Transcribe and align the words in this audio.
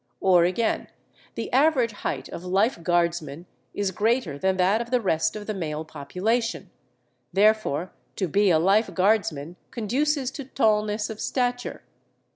Or 0.19 0.45
again: 0.45 0.87
The 1.35 1.53
average 1.53 1.91
height 1.91 2.27
of 2.29 2.43
Life 2.43 2.81
Guardsmen 2.81 3.45
is 3.75 3.91
greater 3.91 4.35
than 4.35 4.57
that 4.57 4.81
of 4.81 4.89
the 4.89 4.99
rest 4.99 5.35
of 5.35 5.45
the 5.45 5.53
male 5.53 5.85
population; 5.85 6.71
therefore 7.31 7.91
to 8.15 8.27
be 8.27 8.49
a 8.49 8.57
Life 8.57 8.91
Guardsman 8.95 9.57
conduces 9.69 10.31
to 10.31 10.43
tallness 10.45 11.11
of 11.11 11.21
stature. 11.21 11.83